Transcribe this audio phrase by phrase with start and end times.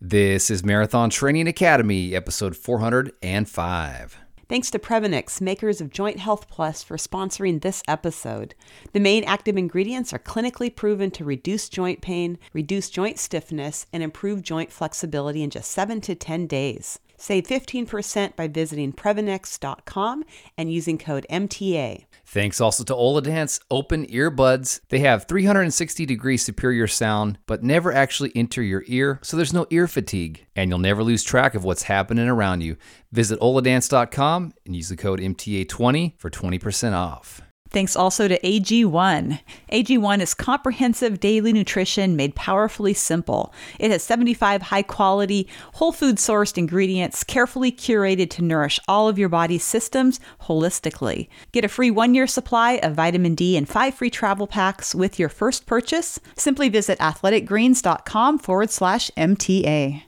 [0.00, 4.18] This is Marathon Training Academy, episode 405.
[4.46, 8.54] Thanks to Previnex, makers of Joint Health Plus, for sponsoring this episode.
[8.92, 14.02] The main active ingredients are clinically proven to reduce joint pain, reduce joint stiffness, and
[14.02, 16.98] improve joint flexibility in just 7 to 10 days.
[17.16, 20.24] Save 15% by visiting Previnex.com
[20.56, 22.04] and using code MTA.
[22.24, 24.80] Thanks also to Oladance Open Earbuds.
[24.88, 29.66] They have 360 degree superior sound, but never actually enter your ear, so there's no
[29.70, 32.76] ear fatigue, and you'll never lose track of what's happening around you.
[33.12, 37.40] Visit Oladance.com and use the code MTA20 for 20% off.
[37.76, 39.38] Thanks also to AG1.
[39.70, 43.52] AG1 is comprehensive daily nutrition made powerfully simple.
[43.78, 49.18] It has 75 high quality, whole food sourced ingredients carefully curated to nourish all of
[49.18, 51.28] your body's systems holistically.
[51.52, 55.18] Get a free one year supply of vitamin D and five free travel packs with
[55.18, 56.18] your first purchase.
[56.34, 60.02] Simply visit athleticgreens.com forward slash MTA.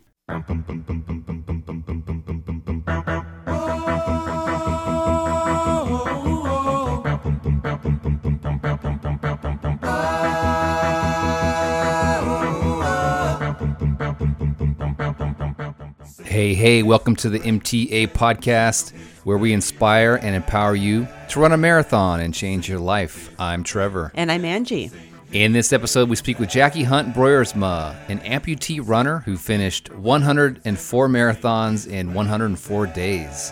[16.28, 18.92] Hey, hey, welcome to the MTA podcast,
[19.24, 23.34] where we inspire and empower you to run a marathon and change your life.
[23.40, 24.12] I'm Trevor.
[24.14, 24.90] And I'm Angie.
[25.32, 31.08] In this episode, we speak with Jackie Hunt Broersma, an amputee runner who finished 104
[31.08, 33.50] marathons in 104 days.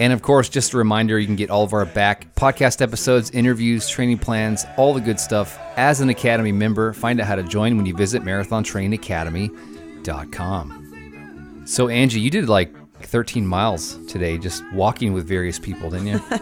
[0.00, 3.30] And of course, just a reminder you can get all of our back podcast episodes,
[3.30, 6.92] interviews, training plans, all the good stuff as an Academy member.
[6.92, 10.81] Find out how to join when you visit marathontrainingacademy.com.
[11.64, 16.20] So, Angie, you did like 13 miles today just walking with various people, didn't you?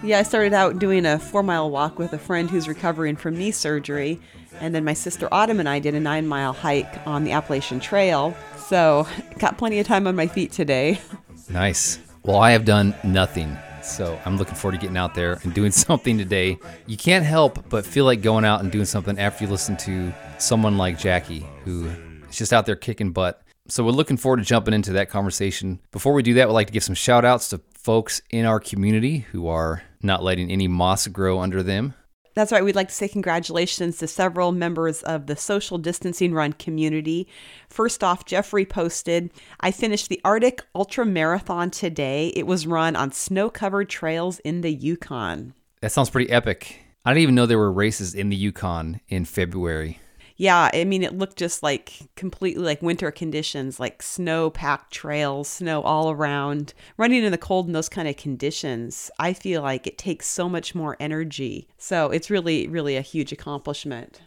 [0.00, 3.36] Yeah, I started out doing a four mile walk with a friend who's recovering from
[3.36, 4.20] knee surgery.
[4.60, 7.80] And then my sister Autumn and I did a nine mile hike on the Appalachian
[7.80, 8.36] Trail.
[8.58, 9.08] So,
[9.40, 11.00] got plenty of time on my feet today.
[11.50, 11.98] Nice.
[12.24, 13.56] Well, I have done nothing.
[13.82, 16.58] So I'm looking forward to getting out there and doing something today.
[16.86, 20.12] You can't help but feel like going out and doing something after you listen to
[20.36, 21.86] someone like Jackie, who
[22.28, 23.42] is just out there kicking butt.
[23.70, 25.80] So we're looking forward to jumping into that conversation.
[25.92, 28.60] Before we do that, we'd like to give some shout outs to folks in our
[28.60, 31.94] community who are not letting any moss grow under them.
[32.34, 32.64] That's right.
[32.64, 37.28] We'd like to say congratulations to several members of the social distancing run community.
[37.68, 39.30] First off, Jeffrey posted,
[39.60, 42.28] I finished the Arctic Ultra Marathon today.
[42.36, 45.52] It was run on snow covered trails in the Yukon.
[45.80, 46.80] That sounds pretty epic.
[47.04, 49.98] I didn't even know there were races in the Yukon in February.
[50.40, 55.48] Yeah, I mean, it looked just like completely like winter conditions, like snow packed trails,
[55.48, 56.74] snow all around.
[56.96, 60.48] Running in the cold in those kind of conditions, I feel like it takes so
[60.48, 61.66] much more energy.
[61.76, 64.20] So it's really, really a huge accomplishment.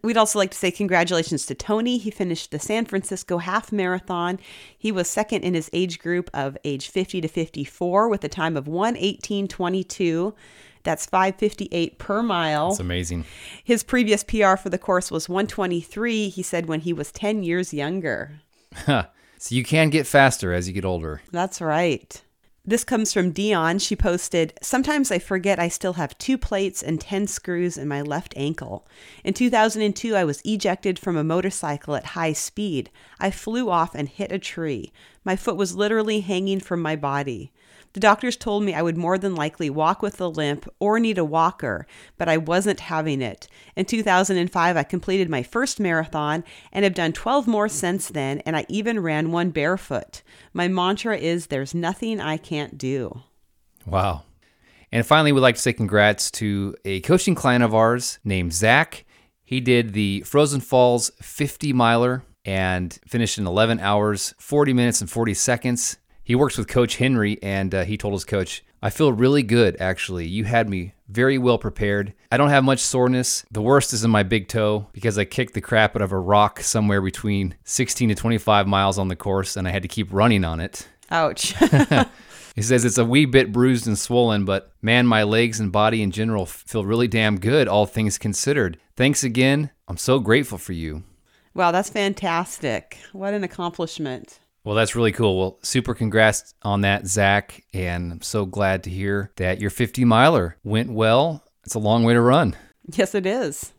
[0.00, 1.98] We'd also like to say congratulations to Tony.
[1.98, 4.38] He finished the San Francisco Half Marathon.
[4.78, 8.56] He was second in his age group of age 50 to 54 with a time
[8.56, 10.34] of 118.22.
[10.88, 12.70] That's 558 per mile.
[12.70, 13.26] That's amazing.
[13.62, 17.74] His previous PR for the course was 123, he said, when he was 10 years
[17.74, 18.40] younger.
[18.86, 19.04] so
[19.50, 21.20] you can get faster as you get older.
[21.30, 22.22] That's right.
[22.64, 23.80] This comes from Dion.
[23.80, 28.00] She posted, Sometimes I forget I still have two plates and 10 screws in my
[28.00, 28.88] left ankle.
[29.24, 32.88] In 2002, I was ejected from a motorcycle at high speed.
[33.20, 34.90] I flew off and hit a tree.
[35.22, 37.52] My foot was literally hanging from my body.
[37.98, 41.18] The doctors told me I would more than likely walk with a limp or need
[41.18, 41.84] a walker,
[42.16, 43.48] but I wasn't having it.
[43.74, 48.56] In 2005, I completed my first marathon and have done 12 more since then, and
[48.56, 50.22] I even ran one barefoot.
[50.52, 53.22] My mantra is there's nothing I can't do.
[53.84, 54.22] Wow.
[54.92, 59.06] And finally, we'd like to say congrats to a coaching client of ours named Zach.
[59.42, 65.10] He did the Frozen Falls 50 miler and finished in 11 hours, 40 minutes, and
[65.10, 65.98] 40 seconds.
[66.28, 69.78] He works with Coach Henry, and uh, he told his coach, I feel really good,
[69.80, 70.26] actually.
[70.26, 72.12] You had me very well prepared.
[72.30, 73.46] I don't have much soreness.
[73.50, 76.18] The worst is in my big toe because I kicked the crap out of a
[76.18, 80.12] rock somewhere between 16 to 25 miles on the course, and I had to keep
[80.12, 80.86] running on it.
[81.10, 81.54] Ouch.
[82.54, 86.02] he says it's a wee bit bruised and swollen, but man, my legs and body
[86.02, 88.78] in general feel really damn good, all things considered.
[88.96, 89.70] Thanks again.
[89.88, 91.04] I'm so grateful for you.
[91.54, 92.98] Wow, that's fantastic.
[93.14, 94.40] What an accomplishment.
[94.68, 95.38] Well, that's really cool.
[95.38, 97.64] Well, super congrats on that, Zach.
[97.72, 101.42] And I'm so glad to hear that your 50 miler went well.
[101.64, 102.54] It's a long way to run.
[102.92, 103.72] Yes, it is.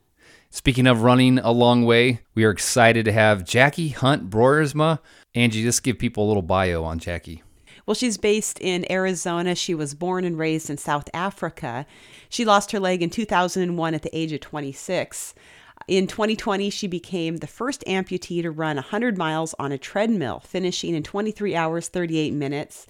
[0.49, 4.97] Speaking of running a long way, we are excited to have Jackie Hunt Broersma.
[5.35, 7.43] Angie, just give people a little bio on Jackie.
[7.85, 9.53] Well, she's based in Arizona.
[9.53, 11.85] She was born and raised in South Africa.
[12.29, 15.35] She lost her leg in 2001 at the age of 26.
[15.89, 20.93] In 2020, she became the first amputee to run 100 miles on a treadmill, finishing
[20.93, 22.85] in 23 hours, 38 minutes.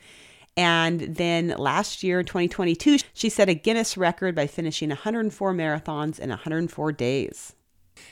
[0.58, 6.28] And then last year, 2022, she set a Guinness record by finishing 104 marathons in
[6.28, 7.54] 104 days.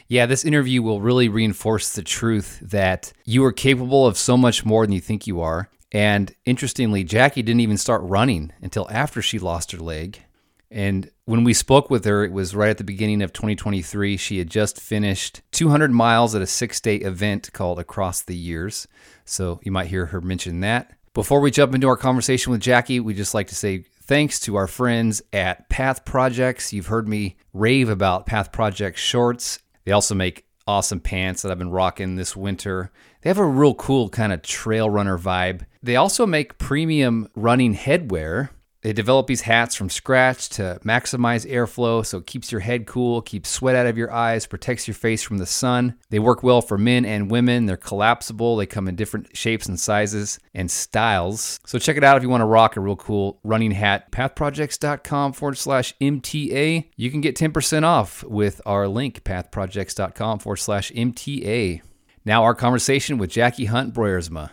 [0.07, 4.63] Yeah, this interview will really reinforce the truth that you are capable of so much
[4.63, 5.69] more than you think you are.
[5.91, 10.21] And interestingly, Jackie didn't even start running until after she lost her leg.
[10.69, 14.17] And when we spoke with her, it was right at the beginning of 2023.
[14.17, 18.87] She had just finished 200 miles at a six day event called Across the Years.
[19.25, 20.93] So you might hear her mention that.
[21.13, 24.55] Before we jump into our conversation with Jackie, we just like to say thanks to
[24.55, 26.71] our friends at Path Projects.
[26.71, 29.59] You've heard me rave about Path Projects shorts.
[29.83, 32.91] They also make awesome pants that I've been rocking this winter.
[33.21, 35.65] They have a real cool kind of trail runner vibe.
[35.81, 38.49] They also make premium running headwear
[38.81, 43.21] they develop these hats from scratch to maximize airflow so it keeps your head cool,
[43.21, 45.95] keeps sweat out of your eyes, protects your face from the sun.
[46.09, 47.65] They work well for men and women.
[47.65, 48.55] They're collapsible.
[48.55, 51.59] They come in different shapes and sizes and styles.
[51.65, 54.11] So check it out if you want to rock a real cool running hat.
[54.11, 56.89] Pathprojects.com forward slash MTA.
[56.95, 61.81] You can get 10% off with our link, pathprojects.com forward slash MTA.
[62.25, 64.51] Now, our conversation with Jackie Hunt Broersma.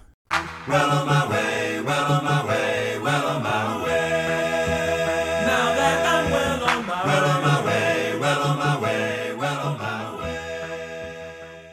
[0.68, 2.73] Well on my way, well on my way,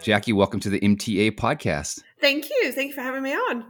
[0.02, 2.02] Jackie, welcome to the MTA podcast.
[2.20, 2.72] Thank you.
[2.72, 3.66] Thank you for having me on.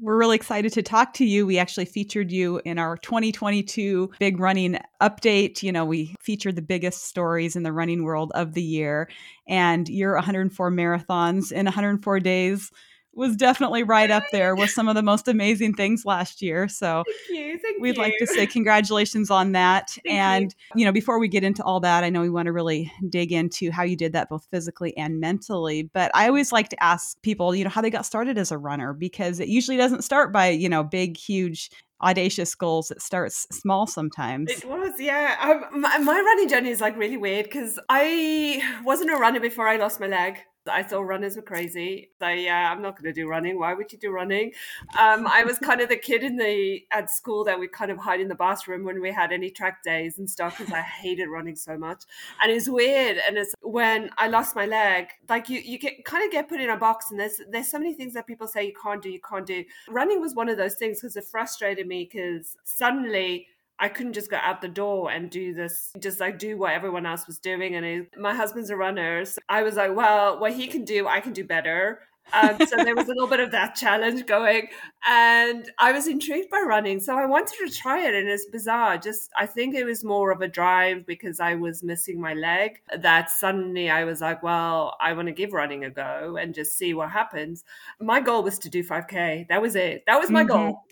[0.00, 1.46] We're really excited to talk to you.
[1.46, 5.62] We actually featured you in our 2022 big running update.
[5.62, 9.10] You know, we featured the biggest stories in the running world of the year,
[9.46, 12.72] and your 104 marathons in 104 days
[13.16, 16.68] was definitely right up there with some of the most amazing things last year.
[16.68, 18.02] So thank you, thank we'd you.
[18.02, 19.90] like to say congratulations on that.
[20.04, 20.80] Thank and you.
[20.80, 23.32] you know, before we get into all that, I know we want to really dig
[23.32, 25.84] into how you did that both physically and mentally.
[25.92, 28.58] But I always like to ask people, you know, how they got started as a
[28.58, 31.70] runner because it usually doesn't start by, you know, big, huge
[32.02, 36.80] audacious goals it starts small sometimes it was yeah um, my, my running journey is
[36.80, 41.02] like really weird because i wasn't a runner before i lost my leg I thought
[41.02, 42.10] runners were crazy.
[42.18, 43.58] So yeah, I'm not going to do running.
[43.58, 44.52] Why would you do running?
[44.98, 47.98] Um, I was kind of the kid in the at school that would kind of
[47.98, 51.28] hide in the bathroom when we had any track days and stuff because I hated
[51.28, 52.04] running so much.
[52.42, 53.18] And it was weird.
[53.26, 56.60] And it's when I lost my leg, like you you get kind of get put
[56.60, 59.10] in a box, and there's there's so many things that people say you can't do,
[59.10, 59.64] you can't do.
[59.88, 63.48] Running was one of those things because it frustrated me because suddenly
[63.78, 67.06] I couldn't just go out the door and do this, just like do what everyone
[67.06, 67.74] else was doing.
[67.74, 69.24] And my husband's a runner.
[69.24, 72.00] So I was like, well, what he can do, I can do better.
[72.32, 74.68] Um, so there was a little bit of that challenge going,
[75.06, 78.14] and I was intrigued by running, so I wanted to try it.
[78.14, 78.98] And it's bizarre.
[78.98, 82.80] Just I think it was more of a drive because I was missing my leg.
[82.96, 86.76] That suddenly I was like, well, I want to give running a go and just
[86.76, 87.64] see what happens.
[88.00, 89.48] My goal was to do 5k.
[89.48, 90.04] That was it.
[90.06, 90.70] That was my mm-hmm.
[90.70, 90.84] goal.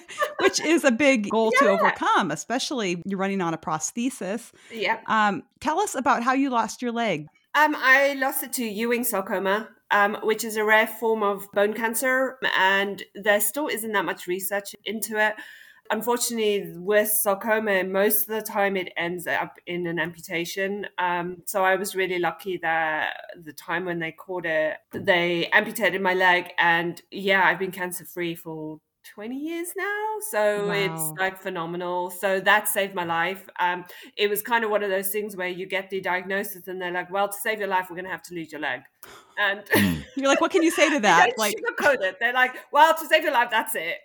[0.40, 1.66] Which is a big goal yeah.
[1.66, 4.50] to overcome, especially you're running on a prosthesis.
[4.72, 5.00] Yeah.
[5.06, 7.28] Um, tell us about how you lost your leg.
[7.54, 11.74] Um, I lost it to Ewing sarcoma um, which is a rare form of bone
[11.74, 15.34] cancer, and there still isn't that much research into it.
[15.92, 20.86] Unfortunately, with sarcoma, most of the time it ends up in an amputation.
[20.98, 26.00] Um, so I was really lucky that the time when they caught it, they amputated
[26.00, 28.80] my leg, and yeah, I've been cancer free for
[29.14, 30.72] 20 years now so wow.
[30.72, 32.10] it's like phenomenal.
[32.10, 33.48] So that saved my life.
[33.58, 33.84] Um
[34.16, 36.92] it was kind of one of those things where you get the diagnosis and they're
[36.92, 38.80] like well to save your life we're going to have to lose your leg.
[39.38, 40.00] And hmm.
[40.16, 41.32] you're like what can you say to that?
[41.38, 42.16] like sugarcoat it.
[42.20, 43.98] They're like well to save your life that's it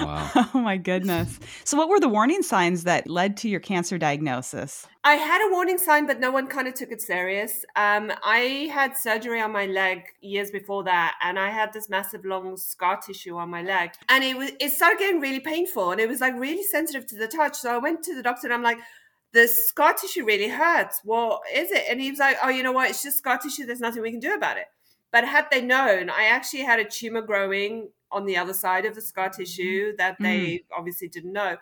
[0.00, 0.30] wow.
[0.54, 1.38] Oh my goodness.
[1.64, 4.86] So what were the warning signs that led to your cancer diagnosis?
[5.04, 7.64] I had a warning sign, but no one kind of took it serious.
[7.76, 12.24] Um, I had surgery on my leg years before that, and I had this massive
[12.24, 16.00] long scar tissue on my leg, and it was it started getting really painful, and
[16.00, 17.56] it was like really sensitive to the touch.
[17.56, 18.78] So I went to the doctor, and I'm like,
[19.32, 21.00] the scar tissue really hurts.
[21.04, 21.84] What is it?
[21.88, 22.90] And he was like, oh, you know what?
[22.90, 23.66] It's just scar tissue.
[23.66, 24.66] There's nothing we can do about it.
[25.12, 28.94] But had they known, I actually had a tumor growing on the other side of
[28.94, 29.42] the scar mm-hmm.
[29.42, 30.64] tissue that they mm.
[30.76, 31.56] obviously didn't know.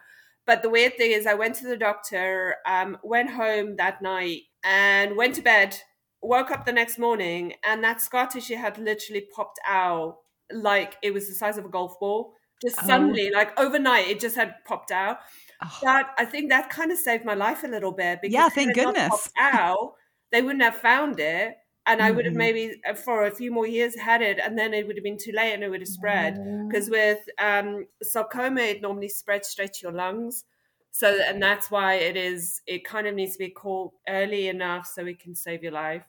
[0.47, 4.43] But the weird thing is, I went to the doctor, um, went home that night,
[4.63, 5.79] and went to bed.
[6.21, 10.19] Woke up the next morning, and that scar tissue had literally popped out
[10.51, 12.33] like it was the size of a golf ball.
[12.63, 12.87] Just oh.
[12.87, 15.19] suddenly, like overnight, it just had popped out.
[15.63, 15.79] Oh.
[15.83, 18.75] But I think that kind of saved my life a little bit because yeah, thank
[18.75, 19.31] goodness.
[19.39, 19.95] out,
[20.33, 21.57] they wouldn't have found it
[21.87, 22.39] and I would have mm-hmm.
[22.39, 25.19] maybe uh, for a few more years had it, and then it would have been
[25.19, 26.35] too late, and it would have spread.
[26.67, 26.93] Because mm.
[26.93, 30.45] with um, sarcoma, it normally spreads straight to your lungs.
[30.91, 34.87] So, and that's why it is, it kind of needs to be caught early enough
[34.87, 36.05] so it can save your life.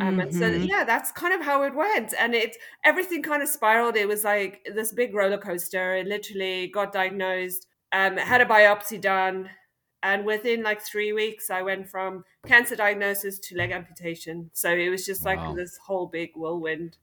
[0.00, 0.68] Um, And so, Mhm.
[0.68, 2.14] yeah, that's kind of how it went.
[2.16, 3.96] And it, everything kind of spiraled.
[3.96, 5.96] It was like this big roller coaster.
[5.96, 9.50] It literally got diagnosed, um, had a biopsy done.
[10.02, 14.50] And within like three weeks, I went from cancer diagnosis to leg amputation.
[14.54, 15.54] So it was just like Wow.
[15.54, 16.96] this whole big whirlwind.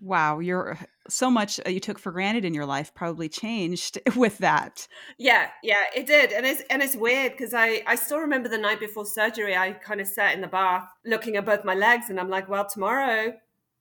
[0.00, 0.78] Wow, you're
[1.08, 4.86] so much uh, you took for granted in your life probably changed with that.
[5.18, 8.58] Yeah, yeah, it did, and it's and it's weird because I I still remember the
[8.58, 9.56] night before surgery.
[9.56, 12.48] I kind of sat in the bath looking at both my legs, and I'm like,
[12.48, 13.34] well, tomorrow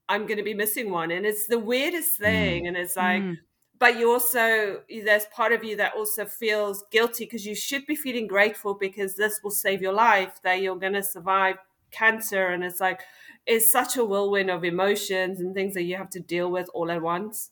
[0.10, 2.66] I'm going to be missing one, and it's the weirdest thing.
[2.66, 3.38] And it's like, Mm.
[3.80, 7.96] But you also there's part of you that also feels guilty because you should be
[7.96, 11.58] feeling grateful because this will save your life, that you're going to survive
[11.92, 13.02] cancer, and it's like
[13.46, 16.92] it's such a whirlwind of emotions and things that you have to deal with all
[16.92, 17.52] at once.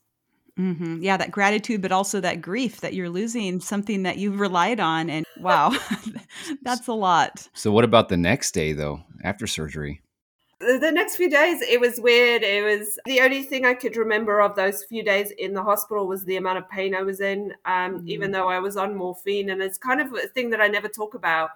[0.58, 4.80] hmm Yeah, that gratitude, but also that grief that you're losing something that you've relied
[4.80, 5.10] on.
[5.10, 5.78] And wow,
[6.64, 7.48] that's a lot.
[7.54, 10.02] So what about the next day though, after surgery?
[10.80, 12.44] The next few days it was weird.
[12.44, 16.08] It was the only thing i could remember of those few days in the hospital
[16.08, 19.50] was the amount of pain i was in um, even though i was on morphine.
[19.50, 21.52] And it's kind of a thing that i never talk about.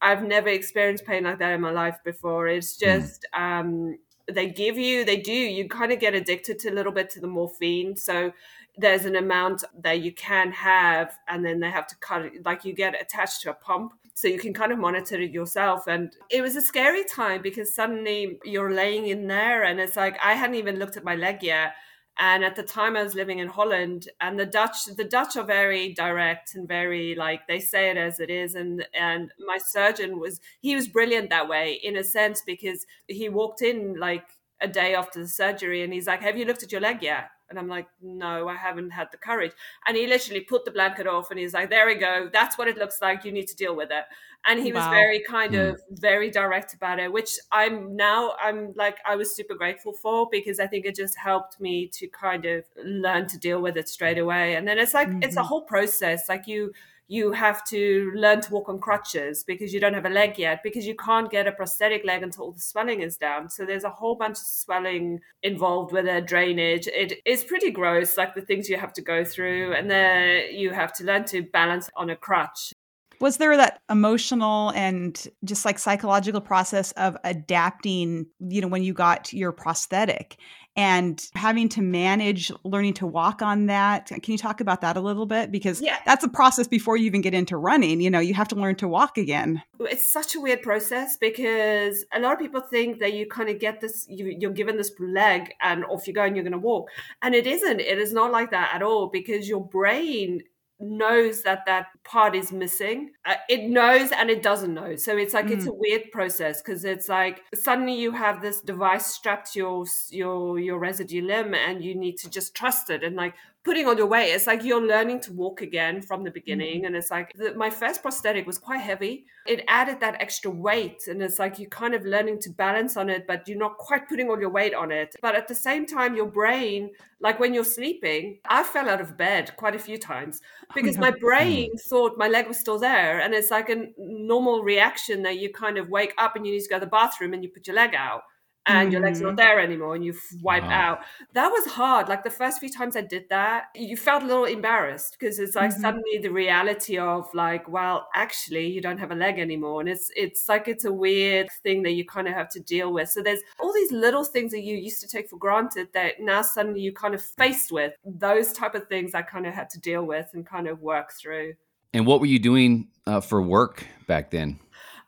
[0.00, 2.46] I've never experienced pain like that in my life before.
[2.46, 3.98] It's just um,
[4.30, 5.32] they give you they do.
[5.32, 7.96] You kind of get addicted to a little bit to the morphine.
[7.96, 8.32] So
[8.78, 12.64] there's an amount that you can have and then they have to cut it like
[12.64, 15.86] you get attached to a pump so you can kind of monitor it yourself.
[15.86, 20.16] And it was a scary time because suddenly you're laying in there and it's like
[20.20, 21.74] i hadn't even looked at my leg yet.
[22.18, 25.44] And at the time i was living in holland and the dutch the dutch are
[25.44, 28.56] very direct and very like they say it as it is.
[28.56, 33.28] And and my surgeon was he was brilliant that way in a sense because he
[33.28, 34.26] walked in like
[34.60, 37.30] a day after the surgery and he's like have you looked at your leg yet
[37.50, 39.52] and I'm like, no, I haven't had the courage.
[39.86, 42.28] And he literally put the blanket off and he's like, there we go.
[42.32, 43.24] That's what it looks like.
[43.24, 44.04] You need to deal with it.
[44.46, 45.54] And he was very kind Hmm.
[45.54, 50.28] of very direct about it, which I'm now, I'm like, I was super grateful for
[50.30, 53.88] because I think it just helped me to kind of learn to deal with it
[53.88, 54.54] straight away.
[54.54, 55.44] And then it's like, it's a Mhm.
[55.44, 56.28] whole process.
[56.28, 56.72] Like you,
[57.08, 60.60] you have to learn to walk on crutches because you don't have a leg yet
[60.62, 63.48] because you can't get a prosthetic leg until all the swelling is down.
[63.48, 66.86] So there's a whole bunch of swelling involved with it drainage.
[66.86, 70.70] It is pretty gross like the things you have to go through and then you
[70.72, 72.72] have to learn to balance on a crutch.
[73.20, 78.92] Was there that emotional and just like psychological process of adapting, you know, when you
[78.92, 80.36] got your prosthetic
[80.78, 84.06] and having to manage learning to walk on that?
[84.06, 85.50] Can you talk about that a little bit?
[85.50, 85.98] Because Yeah.
[86.06, 88.00] that's a process before you even get into running.
[88.00, 89.60] You know, you have to learn to walk again.
[89.80, 93.58] it's such a weird process because a lot of people think that you kind of
[93.58, 96.58] get this you, you're given this leg and off you go and you're going to
[96.58, 96.88] walk
[97.22, 100.42] and it isn't it is not like that at all because your brain
[100.80, 104.96] knows that that part is missing uh, it knows and it doesn't know.
[104.96, 109.06] So it's like it's a weird process because it's like suddenly you have this device
[109.06, 113.16] strapped to your your your residue limb and you need to just trust it and
[113.16, 116.86] like putting on your weight it's like you're learning to walk again from the beginning
[116.86, 119.26] and it's like the, my first prosthetic was quite heavy.
[119.46, 123.10] It added that extra weight and it's like you're kind of learning to balance on
[123.10, 125.14] it but you're not quite putting all your weight on it.
[125.20, 129.16] But at the same time your brain like when you're sleeping i fell out of
[129.16, 130.40] bed quite a few times
[130.74, 131.02] because no.
[131.02, 135.38] my brain thought my leg was still there and it's like a normal reaction that
[135.38, 137.50] you kind of wake up and you need to go to the bathroom and you
[137.50, 138.22] put your leg out
[138.68, 140.70] and your leg's not there anymore and you f- wipe Wow.
[140.70, 140.98] out.
[141.32, 142.08] That was hard.
[142.08, 145.54] Like the first few times i did that you felt a little embarrassed because it's
[145.56, 145.80] like Mhm.
[145.80, 149.80] suddenly the reality of like well actually you don't have a leg anymore.
[149.80, 152.92] And it's it's like it's a weird thing that you kind of have to deal
[152.92, 153.08] with.
[153.08, 156.42] So there's all these little things that you used to take for granted that now
[156.42, 157.92] suddenly you kind of faced with.
[158.04, 161.12] Those type of things i kind of had to deal with and kind of work
[161.12, 161.54] through.
[161.94, 164.58] And what were you doing uh, for work back then?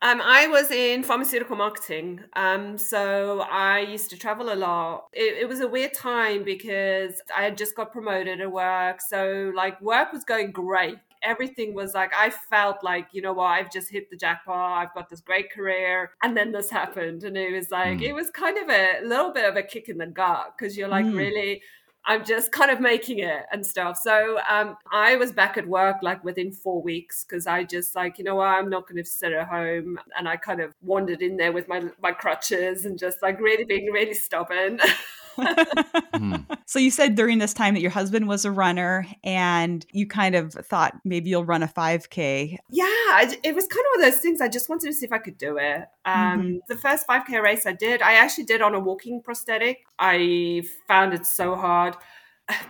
[0.02, 2.20] Um, I was in pharmaceutical marketing.
[2.34, 5.08] Um, so I used to travel a lot.
[5.12, 9.00] It, it was a weird time because I had just got promoted at work.
[9.02, 10.96] So, like, work was going great.
[11.22, 14.78] Everything was like, I felt like, you know what, I've just hit the jackpot.
[14.82, 16.12] I've got this great career.
[16.22, 17.24] And then this happened.
[17.24, 18.02] And it was like, Mm.
[18.04, 20.88] it was kind of a little bit of a kick in the gut because you're
[20.88, 21.18] like, Mm.
[21.18, 21.62] really,
[22.06, 23.98] I'm just kind of making it and stuff.
[24.02, 28.18] So um, I was back at work like within four weeks because I just like,
[28.18, 29.98] you know what, I'm not going to sit at home.
[30.18, 33.64] And I kind of wandered in there with my my crutches and just like really
[33.64, 34.80] being really stubborn.
[36.14, 36.36] Hmm.
[36.66, 40.34] so you said during this time that your husband was a runner and you kind
[40.34, 42.58] of thought maybe you'll run a 5K.
[42.70, 42.86] yeah,
[43.42, 44.40] it was kind of one of those things.
[44.40, 45.84] I just wanted to see if I could do it.
[46.04, 49.78] Um, The first 5K race I did, I actually did on a walking prosthetic.
[49.98, 51.96] I found it so hard.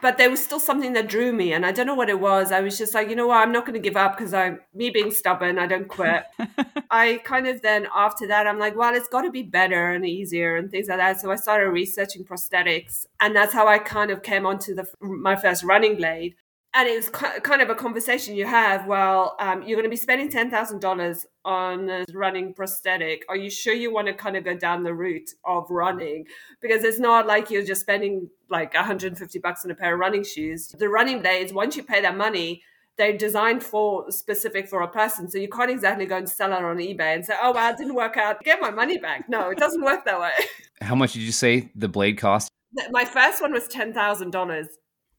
[0.00, 2.52] But there was still something that drew me and i don't know what it was.
[2.52, 3.38] I was just like you know what?
[3.38, 6.24] I'm not going to give up because i'm me being stubborn i don't quit.
[6.90, 10.06] I kind of then after that i'm like well it's got to be better and
[10.06, 11.20] easier and things like that.
[11.20, 15.36] So i started researching prosthetics and that's how i kind of came onto the my
[15.36, 16.34] first running blade
[16.72, 18.86] and it was kind of a conversation you have.
[18.86, 23.24] Well, um, you're going to be spending ten thousand dollars on a running prosthetic.
[23.28, 26.26] Are you sure you want to kind of go down the route of running?
[26.60, 30.22] Because it's not like you're just spending like 150 bucks on a pair of running
[30.22, 30.68] shoes.
[30.68, 32.62] The running blades, once you pay that money,
[32.96, 35.28] they're designed for specific for a person.
[35.30, 37.78] So you can't exactly go and sell it on eBay and say, "Oh, well, it
[37.78, 38.42] didn't work out.
[38.44, 40.32] Get my money back." No, it doesn't work that way.
[40.82, 42.52] How much did you say the blade cost?
[42.90, 44.68] My first one was ten thousand dollars.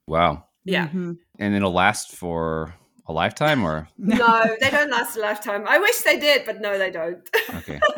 [0.07, 0.45] Wow.
[0.63, 0.87] Yeah.
[0.87, 1.13] Mm-hmm.
[1.41, 2.73] And it'll last for
[3.07, 3.89] a lifetime or?
[3.97, 5.65] No they don't last a lifetime.
[5.67, 7.27] I wish they did but no they don't.
[7.55, 7.79] Okay.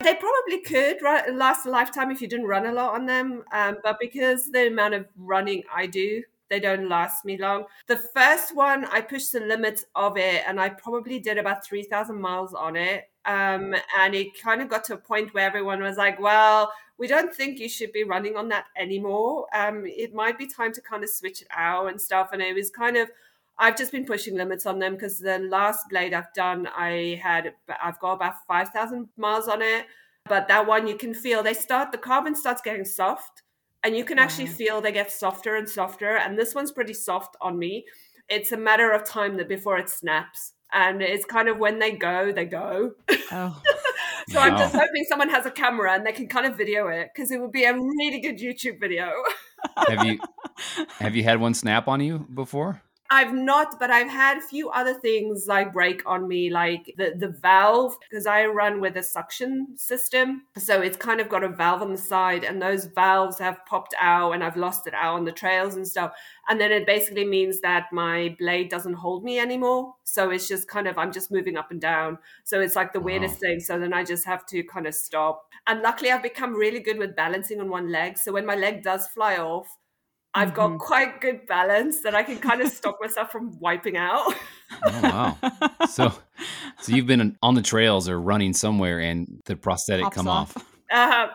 [0.00, 1.00] They probably could
[1.34, 4.66] last a lifetime if you didn't run a lot on them um, but because the
[4.66, 6.22] amount of running i do
[6.54, 10.60] they don't last me long the first one i pushed the limits of it and
[10.60, 14.94] i probably did about 3000 miles on it um, and it kind of got to
[14.94, 18.48] a point where everyone was like well we don't think you should be running on
[18.48, 19.46] that anymore.
[19.54, 22.30] Um, it might be time to kind of switch it out and stuff.
[22.32, 23.10] And it was kind of,
[23.58, 27.52] I've just been pushing limits on them because the last blade I've done, I had,
[27.82, 29.86] I've got about 5,000 miles on it.
[30.26, 33.42] But that one you can feel they start, the carbon starts getting soft
[33.84, 36.16] and you can actually feel they get softer and softer.
[36.16, 37.84] And this one's pretty soft on me.
[38.28, 40.54] It's a matter of time that before it snaps.
[40.72, 42.92] And it's kind of when they go, they go.
[43.30, 43.62] Oh.
[44.30, 44.46] So wow.
[44.46, 47.30] I'm just hoping someone has a camera and they can kind of video it because
[47.30, 49.12] it would be a really good YouTube video.
[49.76, 50.18] have you
[50.98, 52.80] have you had one snap on you before?
[53.14, 57.14] I've not, but I've had a few other things like break on me, like the,
[57.16, 60.42] the valve, because I run with a suction system.
[60.58, 63.94] So it's kind of got a valve on the side, and those valves have popped
[64.00, 66.12] out, and I've lost it out on the trails and stuff.
[66.48, 69.94] And then it basically means that my blade doesn't hold me anymore.
[70.02, 72.18] So it's just kind of, I'm just moving up and down.
[72.42, 73.06] So it's like the wow.
[73.06, 73.60] weirdest thing.
[73.60, 75.46] So then I just have to kind of stop.
[75.68, 78.18] And luckily, I've become really good with balancing on one leg.
[78.18, 79.68] So when my leg does fly off,
[80.34, 80.78] I've got mm-hmm.
[80.78, 84.34] quite good balance that I can kind of stop myself from wiping out.
[84.84, 85.86] oh wow!
[85.86, 86.12] So,
[86.80, 90.56] so you've been on the trails or running somewhere, and the prosthetic Pops come off.
[90.56, 90.66] off.
[90.90, 91.28] Uh,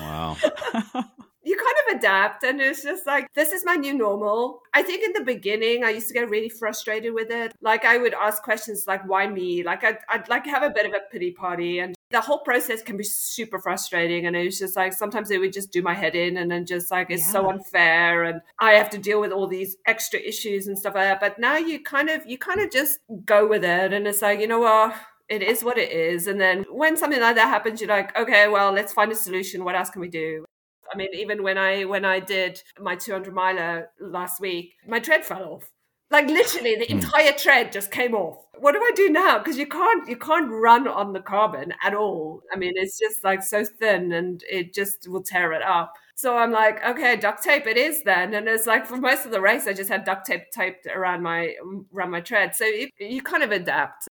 [0.00, 0.36] wow.
[1.46, 5.04] you kind of adapt and it's just like this is my new normal i think
[5.04, 8.42] in the beginning i used to get really frustrated with it like i would ask
[8.42, 11.78] questions like why me like i'd, I'd like have a bit of a pity party
[11.78, 15.40] and the whole process can be super frustrating and it was just like sometimes it
[15.40, 17.32] would just do my head in and then just like it's yeah.
[17.32, 21.04] so unfair and i have to deal with all these extra issues and stuff like
[21.04, 24.22] that but now you kind of you kind of just go with it and it's
[24.22, 24.94] like you know what
[25.28, 26.26] it is what it is.
[26.26, 29.64] And then when something like that happens, you're like, okay, well, let's find a solution.
[29.64, 30.44] What else can we do?
[30.92, 35.24] I mean, even when I when I did my 200 miler last week, my tread
[35.24, 35.70] fell off.
[36.10, 36.98] Like literally, the hmm.
[36.98, 38.44] entire tread just came off.
[38.58, 39.38] What do I do now?
[39.38, 42.42] Because you can't you can't run on the carbon at all.
[42.52, 45.94] I mean, it's just like so thin, and it just will tear it up.
[46.14, 48.32] So I'm like, okay, duct tape it is then.
[48.32, 51.22] And it's like for most of the race, I just had duct tape taped around
[51.22, 51.54] my
[51.92, 52.56] around my tread.
[52.56, 54.08] So it, you kind of adapt.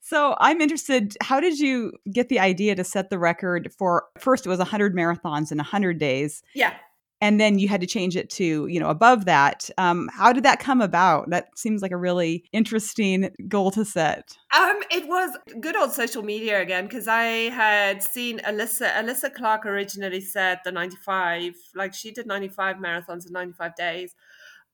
[0.00, 1.16] So I'm interested.
[1.20, 4.46] How did you get the idea to set the record for first?
[4.46, 6.42] It was 100 marathons in 100 days.
[6.54, 6.74] Yeah.
[7.20, 9.70] And then you had to change it to you know above that.
[9.78, 11.30] Um, how did that come about?
[11.30, 14.36] That seems like a really interesting goal to set.
[14.56, 18.92] Um, it was good old social media again because I had seen Alyssa.
[18.92, 21.54] Alyssa Clark originally set the 95.
[21.74, 24.14] Like she did 95 marathons in 95 days.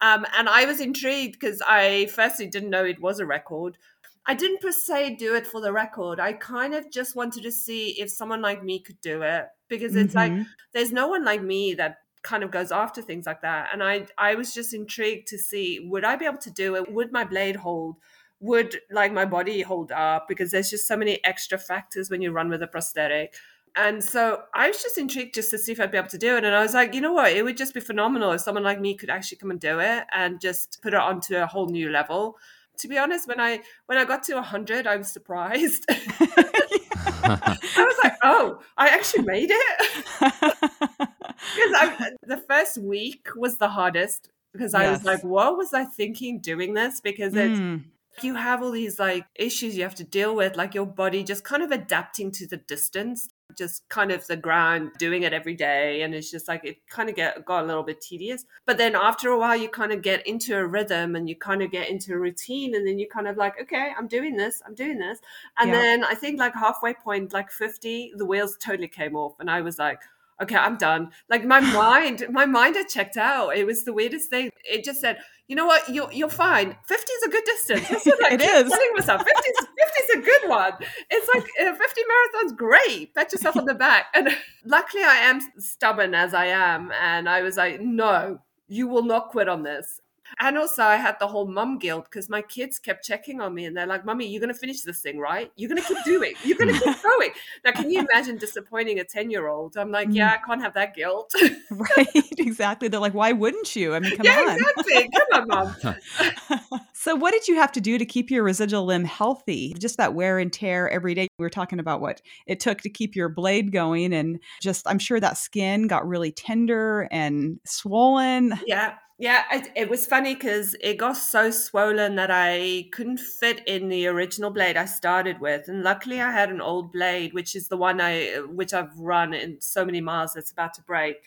[0.01, 3.79] Um, and I was intrigued because I firstly didn't know it was a record.
[4.27, 6.21] I didn't per se do it for the record.
[6.21, 9.97] I kind of just wanted to see if someone like me could do it because
[9.97, 10.39] it's mm-hmm.
[10.39, 13.69] like there's no one like me that kind of goes after things like that.
[13.73, 16.93] And I I was just intrigued to see would I be able to do it?
[16.93, 17.97] Would my blade hold?
[18.41, 20.29] Would like my body hold up?
[20.29, 23.35] Because there's just so many extra factors when you run with a prosthetic.
[23.75, 26.37] And so I was just intrigued just to see if I'd be able to do
[26.37, 26.45] it.
[26.45, 27.33] And I was like, you know what?
[27.33, 30.05] It would just be phenomenal if someone like me could actually come and do it
[30.13, 32.37] and just put it onto a whole new level
[32.79, 35.85] to be honest, when I when I got to hundred, I was surprised.
[37.25, 41.09] I was like, "Oh, I actually made it."
[41.55, 44.99] because I, the first week was the hardest because I yes.
[44.99, 47.85] was like, "What was I thinking doing this?" Because it's mm.
[48.23, 51.45] you have all these like issues you have to deal with, like your body just
[51.45, 56.03] kind of adapting to the distance just kind of the grind doing it every day
[56.03, 58.95] and it's just like it kind of get got a little bit tedious but then
[58.95, 61.89] after a while you kind of get into a rhythm and you kind of get
[61.89, 64.99] into a routine and then you kind of like okay i'm doing this i'm doing
[64.99, 65.19] this
[65.59, 65.77] and yeah.
[65.77, 69.61] then i think like halfway point like 50 the wheels totally came off and i
[69.61, 70.01] was like
[70.43, 71.11] okay, I'm done.
[71.29, 73.57] Like my mind, my mind had checked out.
[73.57, 74.51] It was the weirdest thing.
[74.65, 76.77] It just said, you know what, you're you're fine.
[76.87, 77.89] 50 is a good distance.
[77.89, 78.71] That's what I It keep is.
[78.71, 79.23] telling myself.
[79.23, 79.67] 50 is,
[80.15, 80.73] a good one.
[81.11, 83.15] It's like uh, 50 marathons, great.
[83.15, 84.07] Pat yourself on the back.
[84.15, 84.29] And
[84.65, 86.93] luckily I am stubborn as I am.
[86.93, 90.01] And I was like, no, you will not quit on this.
[90.41, 93.67] And also, I had the whole mum guilt because my kids kept checking on me
[93.67, 95.51] and they're like, Mummy, you're going to finish this thing, right?
[95.57, 97.09] You're going to keep doing You're going to keep hmm.
[97.09, 97.31] going.
[97.65, 99.77] Now, can you imagine disappointing a 10 year old?
[99.77, 100.15] I'm like, hmm.
[100.15, 101.33] yeah, I can't have that guilt.
[101.71, 102.89] right, exactly.
[102.89, 103.95] They're like, why wouldn't you?
[103.95, 104.33] I mean, come on.
[104.33, 104.59] yeah, on.
[104.59, 105.11] exactly.
[105.11, 106.81] Come on, Mum.
[107.03, 109.75] So, what did you have to do to keep your residual limb healthy?
[109.77, 111.27] Just that wear and tear every day.
[111.37, 115.01] We were talking about what it took to keep your blade going, and just I'm
[115.01, 118.55] sure that skin got really tender and swollen.
[118.69, 118.95] Yeah.
[119.23, 123.89] Yeah, it, it was funny because it got so swollen that I couldn't fit in
[123.89, 127.69] the original blade I started with, and luckily I had an old blade, which is
[127.69, 131.19] the one I which I've run in so many miles that's about to break,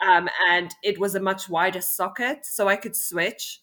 [0.00, 3.60] um, and it was a much wider socket, so I could switch.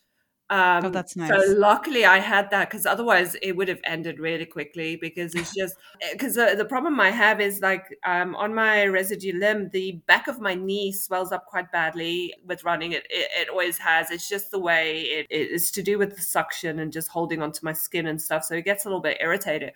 [0.50, 1.32] Um, Oh, that's nice.
[1.48, 5.54] So luckily I had that because otherwise it would have ended really quickly because it's
[5.56, 5.76] just
[6.12, 10.28] because the, the problem I have is like um, on my residue limb, the back
[10.28, 12.92] of my knee swells up quite badly with running.
[12.92, 14.12] It, it, it always has.
[14.12, 17.42] It's just the way it, it is to do with the suction and just holding
[17.42, 18.44] onto my skin and stuff.
[18.44, 19.72] So it gets a little bit irritated.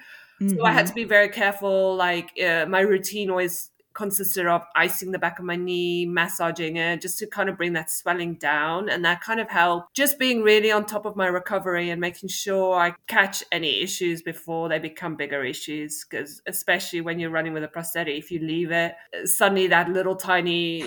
[0.46, 0.88] So I had Mhm.
[0.88, 1.96] to be very careful.
[1.96, 7.02] Like uh, my routine always consisted of icing the back of my knee, massaging it,
[7.02, 8.90] just to kind of bring that swelling down.
[8.90, 12.30] And that kind of helped just being really on top of my recovery and making
[12.30, 16.06] sure I catch any issues before they become bigger issues.
[16.08, 18.94] Because especially when you're running with a prosthetic, if you leave it,
[19.26, 20.86] suddenly that little tiny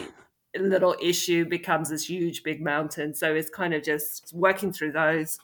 [0.56, 3.14] little issue becomes this huge big mountain.
[3.14, 5.40] So it's kind of just working through those.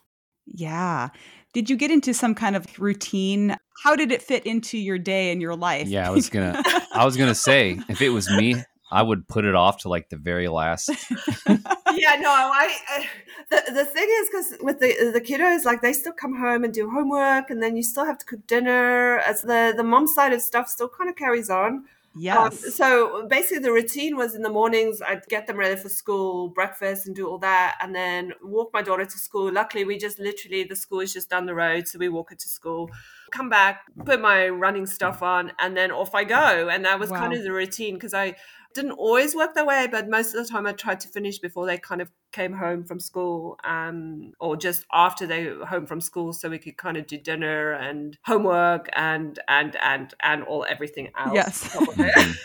[0.47, 1.09] Yeah.
[1.57, 3.57] Did you get into some kind of routine?
[3.83, 5.89] How did it fit into your day and your life?
[5.89, 8.57] Yeah, I was gonna I was gonna say if it was me,
[8.91, 10.91] I would put it off to like the very last.
[11.49, 13.07] yeah, no, I, I
[13.49, 16.75] the, the thing is because with the the kiddos, like they still come home and
[16.75, 19.21] do homework, and then you still have to cook dinner.
[19.21, 21.87] As the the mom side of stuff still kind of carries on.
[22.17, 22.75] Um, yes.
[22.75, 27.07] so basically, the routine was in the mornings, I'd get them ready for school, breakfast,
[27.07, 29.53] and do all that, and then walk my daughter to school.
[29.53, 32.37] Luckily, we just literally, the school is just down the road, so we walk her
[32.37, 32.91] to school,
[33.33, 36.69] come back, put my running stuff on, and then off I go.
[36.71, 38.37] And that was kind of the routine because I
[38.77, 41.67] didn't always work that way, but most of the time I tried to finish before
[41.67, 46.01] they kind of came home from school, um, or just after they were home from
[46.01, 50.65] school, so we could kind of do dinner and homework and and and and all
[50.69, 51.35] everything else.
[51.35, 51.77] Yes.
[51.77, 52.37] on top of it.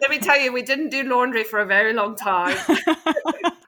[0.00, 2.56] Let me tell you, we didn't do laundry for a very long time.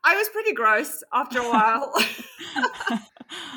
[0.04, 1.92] I was pretty gross after a while.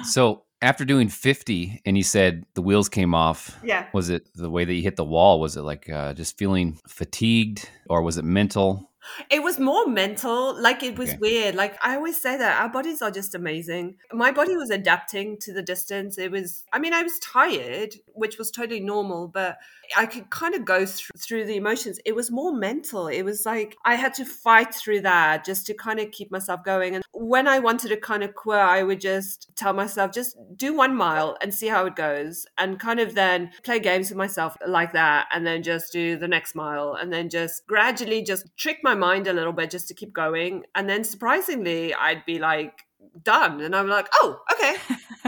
[0.03, 3.88] So after doing 50 and you said the wheels came off, yeah.
[3.93, 5.39] was it the way that you hit the wall?
[5.39, 8.87] Was it like uh, just feeling fatigued or was it mental?
[9.30, 10.60] It was more mental.
[10.60, 11.17] Like it was Okay.
[11.20, 11.56] weird.
[11.56, 13.96] Like I always say that our bodies are just amazing.
[14.12, 16.17] My body was adapting to the distance.
[16.17, 19.58] It was, I mean, I was tired, which was totally normal, but
[19.96, 22.00] I could kind of go through, through the emotions.
[22.06, 23.08] It was more mental.
[23.08, 26.63] It was like I had to fight through that just to kind of keep myself
[26.63, 26.96] going.
[26.96, 30.76] And when I wanted to kind of quit, I would just tell myself, just do
[30.76, 32.46] one mile and see how it goes.
[32.58, 35.28] And kind of then play games with myself like that.
[35.32, 36.98] And then just do the next mile.
[37.00, 40.63] And then just gradually just trick my mind a little bit just to keep going.
[40.75, 42.83] And then surprisingly, I'd be like,
[43.23, 43.62] done.
[43.62, 44.75] And i'm like oh okay.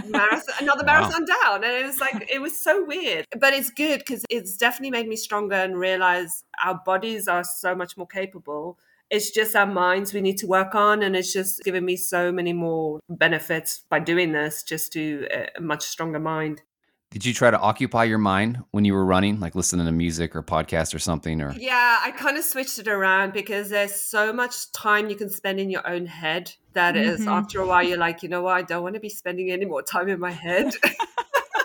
[0.08, 1.00] Marathon another Wow.
[1.02, 1.64] marathon down.
[1.64, 3.26] And it was like it was so weird.
[3.40, 7.74] But it's good because it's definitely made me stronger and realize our bodies are so
[7.76, 8.78] much more capable.
[9.10, 12.32] It's just our minds we need to work on and it's just given me so
[12.32, 16.62] many more benefits by doing this just to a- a much stronger mind
[17.12, 20.36] Did you try to occupy your mind when you were running, like listening to music
[20.36, 21.42] or podcast or something?
[21.42, 25.30] Or Yeah, I kind of switched it around because there's so much time you can
[25.32, 27.28] spend in your own head that is Mhm.
[27.32, 29.66] after a while you're like, you know what, I don't want to be spending any
[29.66, 30.72] more time in my head.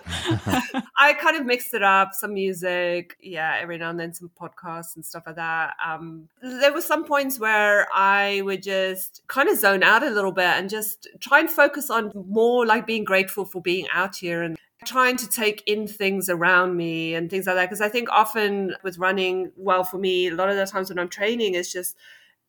[0.96, 4.96] I kind of mixed it up, some music, yeah, every now and then some podcasts
[4.96, 5.74] and stuff like that.
[5.85, 10.33] Um, there were some points where I would just kind of zone out a little
[10.33, 14.42] bit and just try and focus on more like being grateful for being out here
[14.42, 17.66] and trying to take in things around me and things like that.
[17.66, 20.98] Because I think often with running, well, for me, a lot of the times when
[20.98, 21.96] I'm training, it's just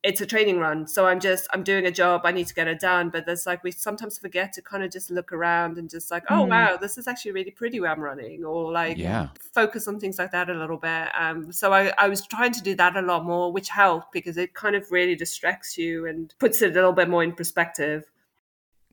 [0.04, 0.86] it's a training run.
[0.88, 2.22] So I'm just I'm doing a job.
[2.26, 3.10] I need to get it done.
[3.10, 6.24] But there's like we sometimes forget to kind of just look around and just like,
[6.30, 6.50] oh Mm.
[6.50, 10.20] wow, this is actually really pretty where I'm running, or like yeah, focus on things
[10.20, 11.08] like that a little bit.
[11.20, 14.38] Um, so I, I was trying to do that a lot more, which helped because
[14.38, 18.04] it kind of really distracts you and puts it a little bit more in perspective.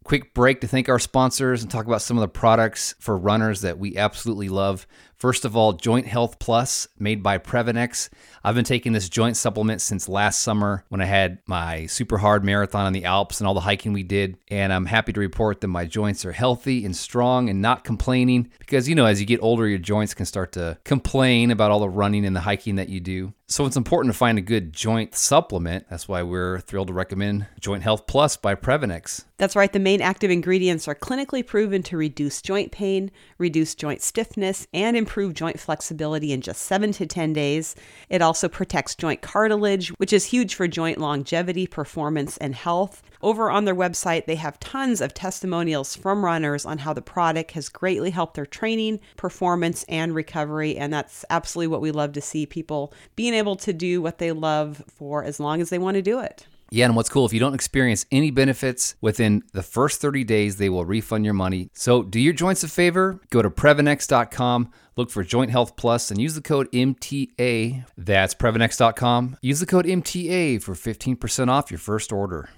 [0.05, 3.61] Quick break to thank our sponsors and talk about some of the products for runners
[3.61, 4.87] that we absolutely love.
[5.23, 8.09] First of all, Joint Health Plus, made by Previnex.
[8.43, 12.43] I've been taking this joint supplement since last summer when I had my super hard
[12.43, 14.37] marathon in the Alps and all the hiking we did.
[14.49, 18.51] And I'm happy to report that my joints are healthy and strong and not complaining
[18.59, 21.79] because, you know, as you get older, your joints can start to complain about all
[21.79, 23.33] the running and the hiking that you do.
[23.47, 25.87] So it's important to find a good joint supplement.
[25.91, 29.27] That's why we're thrilled to recommend Joint Health Plus by Previnex.
[29.37, 29.71] That's right.
[29.71, 34.97] The main active ingredients are clinically proven to reduce joint pain, reduce joint stiffness, and
[34.97, 37.75] improve joint flexibility in just seven to 10 days.
[38.09, 43.03] It also protects joint cartilage, which is huge for joint longevity, performance, and health.
[43.21, 47.53] Over on their website, they have tons of testimonials from runners on how the product
[47.53, 50.77] has greatly helped their training, performance, and recovery.
[50.77, 54.33] And that's absolutely what we love to see people being able to do what they
[54.33, 56.47] love for as long as they want to do it.
[56.73, 60.57] Yeah, and what's cool, if you don't experience any benefits within the first 30 days,
[60.57, 61.69] they will refund your money.
[61.75, 66.21] So do your joints a favor, go to Previnex.com, look for Joint Health Plus, and
[66.21, 67.85] use the code MTA.
[67.97, 69.37] That's Previnex.com.
[69.41, 72.51] Use the code MTA for 15% off your first order.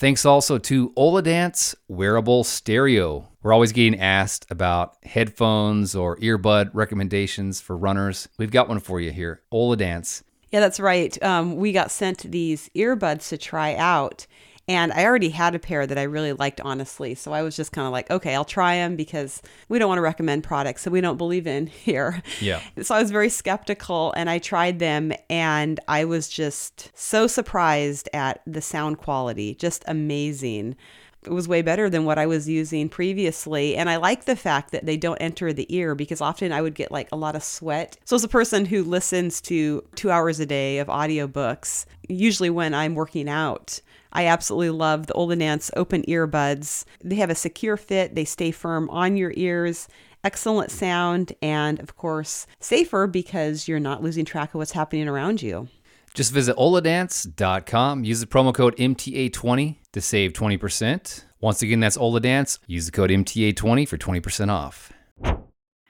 [0.00, 3.28] Thanks also to Oladance Wearable Stereo.
[3.42, 8.26] We're always getting asked about headphones or earbud recommendations for runners.
[8.38, 10.22] We've got one for you here Oladance.
[10.50, 11.22] Yeah, that's right.
[11.22, 14.26] Um, we got sent these earbuds to try out,
[14.70, 17.16] and I already had a pair that I really liked, honestly.
[17.16, 19.98] So I was just kind of like, okay, I'll try them because we don't want
[19.98, 22.22] to recommend products that we don't believe in here.
[22.40, 22.62] Yeah.
[22.80, 28.08] So I was very skeptical, and I tried them, and I was just so surprised
[28.14, 30.76] at the sound quality, just amazing
[31.24, 33.76] it was way better than what I was using previously.
[33.76, 36.74] And I like the fact that they don't enter the ear because often I would
[36.74, 37.98] get like a lot of sweat.
[38.06, 42.72] So, as a person who listens to two hours a day of audiobooks, usually when
[42.72, 46.84] I'm working out, I absolutely love the Oladance open earbuds.
[47.02, 49.88] They have a secure fit, they stay firm on your ears
[50.24, 55.42] excellent sound, and of course, safer because you're not losing track of what's happening around
[55.42, 55.68] you.
[56.14, 58.04] Just visit oladance.com.
[58.04, 61.24] Use the promo code MTA20 to save 20%.
[61.40, 62.58] Once again, that's Oladance.
[62.66, 64.92] Use the code MTA20 for 20% off.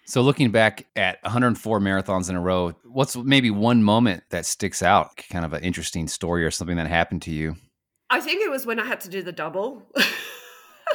[0.04, 4.82] So, looking back at 104 marathons in a row, what's maybe one moment that sticks
[4.82, 5.16] out?
[5.30, 7.56] Kind of an interesting story or something that happened to you?
[8.10, 9.82] I think it was when I had to do the double.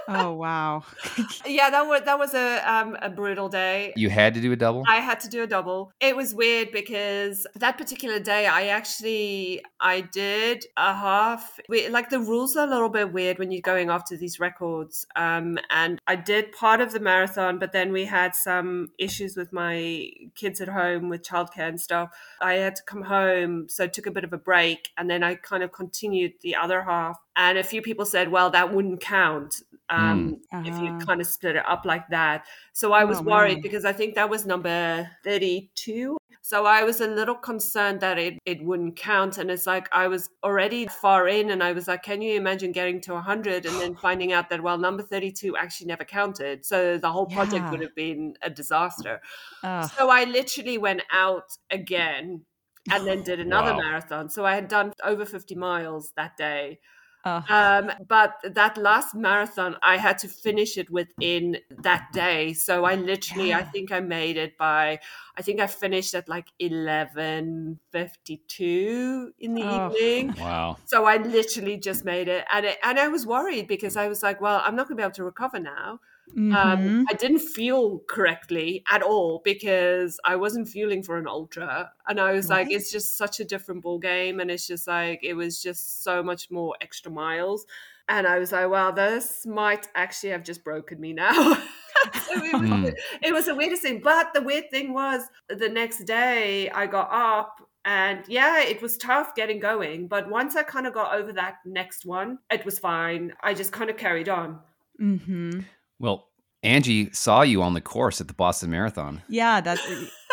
[0.07, 0.83] oh wow.
[1.45, 3.93] Yeah that was that was a um, a brutal day.
[3.95, 4.83] You had to do a double?
[4.87, 5.91] I had to do a double.
[5.99, 12.19] It was weird because that particular day i actually i did a half like the
[12.19, 16.15] rules are a little bit weird when you're going after these records um, and i
[16.15, 20.67] did part of the marathon but then we had some issues with my kids at
[20.67, 22.09] home with childcare and stuff.
[22.41, 25.23] I had to come home so I took a bit of a break and then
[25.23, 29.01] i kind of continued the other half and a few people said well that wouldn't
[29.01, 30.33] count um, mm.
[30.51, 30.63] uh-huh.
[30.65, 31.05] if you uh-huh.
[31.05, 32.45] kind of split it up like that.
[32.73, 36.17] So I was oh, worried because I think that was number 32.
[36.41, 39.37] So I was a little concerned that it, it wouldn't count.
[39.37, 42.71] And it's like I was already far in and I was like, can you imagine
[42.71, 46.65] getting to 100 and then finding out that, well, number 32 actually never counted.
[46.65, 47.71] So the whole project yeah.
[47.71, 49.21] would have been a disaster.
[49.63, 49.87] Uh.
[49.87, 52.45] So I literally went out again
[52.91, 53.79] and then did another wow.
[53.79, 54.29] marathon.
[54.29, 56.79] So I had done over 50 miles that day.
[57.27, 57.43] Oh.
[57.49, 62.53] Um, but that last marathon, I had to finish it within that day.
[62.53, 63.57] So I literally, yeah.
[63.57, 64.99] I think I made it by,
[65.35, 69.91] I think I finished at like eleven fifty two in the oh.
[69.91, 70.35] evening.
[70.45, 70.77] Wow!
[70.85, 74.21] So I literally just made it, and it, and I was worried because I was
[74.21, 75.99] like, well, I'm not going to be able to recover now.
[76.35, 76.55] Um, mm-hmm.
[76.55, 82.19] Um, I didn't feel correctly at all because I wasn't feeling for an ultra, and
[82.19, 82.65] I was right.
[82.65, 86.03] like, it's just such a different ball game, and it's just like it was just
[86.03, 87.65] so much more extra miles,
[88.07, 91.33] and I was like, well, this might actually have just broken me now.
[92.13, 92.93] so it, was, mm.
[93.21, 97.09] it was the weirdest thing, but the weird thing was the next day I got
[97.11, 100.07] up and yeah, it was tough getting going.
[100.07, 103.33] But once I kind of got over that next one, it was fine.
[103.41, 104.59] I just kind of carried on.
[104.99, 105.61] Mm-hmm.
[105.99, 106.27] Well,
[106.63, 109.21] Angie saw you on the course at the Boston Marathon.
[109.29, 109.81] Yeah, that's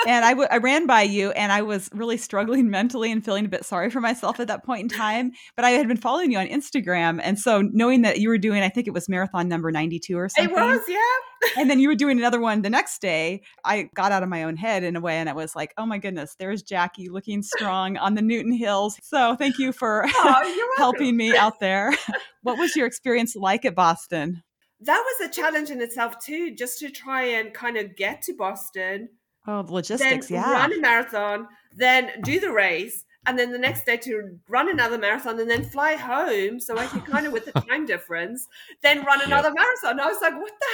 [0.06, 3.44] and I, w- I ran by you and I was really struggling mentally and feeling
[3.44, 5.32] a bit sorry for myself at that point in time.
[5.56, 7.20] But I had been following you on Instagram.
[7.22, 10.28] And so knowing that you were doing, I think it was marathon number 92 or
[10.28, 10.50] something.
[10.50, 11.60] It was, yeah.
[11.60, 13.42] and then you were doing another one the next day.
[13.64, 15.86] I got out of my own head in a way and I was like, oh
[15.86, 18.98] my goodness, there's Jackie looking strong on the Newton Hills.
[19.02, 21.92] So thank you for oh, helping me out there.
[22.42, 24.42] what was your experience like at Boston?
[24.84, 28.34] That was a challenge in itself too, just to try and kind of get to
[28.34, 29.08] Boston.
[29.46, 30.52] Oh, logistics, then yeah.
[30.52, 34.98] Run a marathon, then do the race, and then the next day to run another
[34.98, 38.48] marathon and then fly home so I could kind of with the time difference,
[38.82, 39.56] then run another yep.
[39.56, 40.00] marathon.
[40.00, 40.66] I was like, what the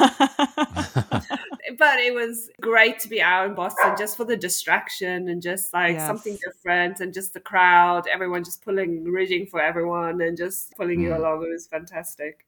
[0.00, 1.20] hell?
[1.78, 5.74] but it was great to be out in Boston just for the distraction and just
[5.74, 6.06] like Yes.
[6.06, 11.00] something different and just the crowd, everyone just pulling, rooting for everyone and just pulling
[11.00, 11.16] you Mm.
[11.18, 11.42] along.
[11.44, 12.45] It was fantastic.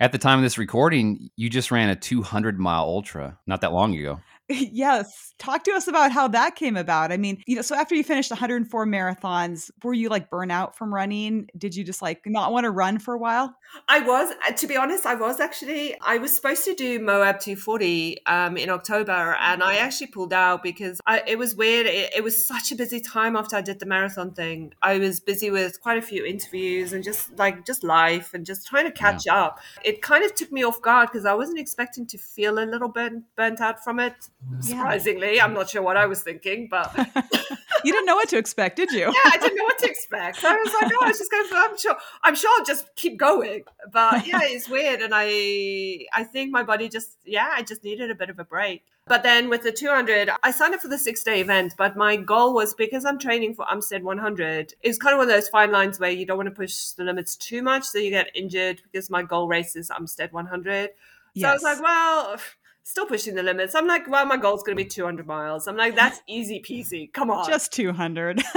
[0.00, 3.72] At the time of this recording, you just ran a 200 mile ultra not that
[3.72, 4.20] long ago.
[4.50, 5.32] yes.
[5.38, 7.12] Talk to us about how that came about.
[7.12, 10.92] I mean, you know, so after you finished 104 marathons, were you like burnout from
[10.92, 11.48] running?
[11.56, 13.54] Did you just like not want to run for a while?
[13.88, 17.40] I was, uh, to be honest, I was actually, I was supposed to do Moab
[17.40, 21.86] 240 um, in October and I actually pulled out because I, it was weird.
[21.86, 24.74] It, it was such a busy time after I did the marathon thing.
[24.82, 28.66] I was busy with quite a few interviews and just like, just life and just
[28.66, 29.58] trying to catch up.
[29.82, 32.88] It kind of took me off guard because I wasn't expecting to feel a little
[32.88, 34.14] bit burnt out from it.
[34.60, 36.94] Surprisingly, I'm not sure what I was thinking, but
[37.84, 39.00] You didn't know what to expect, did you?
[39.00, 40.42] yeah, I didn't know what to expect.
[40.42, 41.44] I was like, oh, it's just going.
[41.52, 41.96] I'm sure.
[42.22, 43.64] I'm sure I'll just keep going.
[43.92, 48.10] But yeah, it's weird, and I, I think my body just, yeah, I just needed
[48.10, 48.84] a bit of a break.
[49.06, 51.74] But then with the 200, I signed up for the six day event.
[51.76, 54.74] But my goal was because I'm training for Umstead 100.
[54.80, 56.92] It was kind of one of those fine lines where you don't want to push
[56.92, 58.80] the limits too much, so you get injured.
[58.90, 60.90] Because my goal race is Umstead 100.
[61.36, 62.38] So I was like, well.
[62.86, 63.74] Still pushing the limits.
[63.74, 65.66] I'm like, well, my goal's going to be 200 miles.
[65.66, 67.10] I'm like, that's easy peasy.
[67.12, 67.46] Come on.
[67.48, 68.42] Just 200.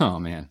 [0.00, 0.48] Oh, man.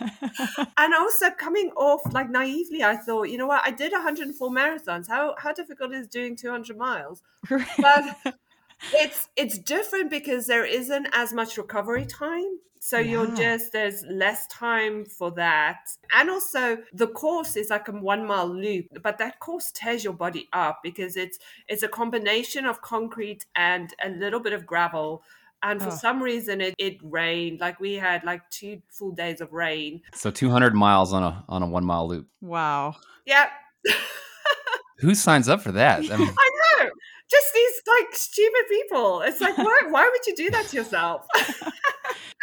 [0.78, 5.08] and also coming off like naively i thought you know what i did 104 marathons
[5.08, 8.36] how how difficult is doing 200 miles but
[8.94, 14.46] it's it's different because there isn't as much recovery time so you're just there's less
[14.48, 15.78] time for that
[16.14, 20.12] and also the course is like a one mile loop but that course tears your
[20.12, 21.38] body up because it's
[21.68, 25.22] it's a combination of concrete and a little bit of gravel
[25.62, 25.96] and for Oh.
[25.96, 30.30] some reason it, it rained like we had like two full days of rain So
[30.30, 32.28] 200 miles on a on a one mile loop.
[32.40, 32.94] wow.
[33.26, 33.50] yep
[35.00, 35.98] Who signs up for that?
[36.12, 36.50] I mean, I
[36.82, 36.90] know.
[37.30, 39.20] Just these like stupid people.
[39.20, 41.24] It's like, why, why would you do that to yourself?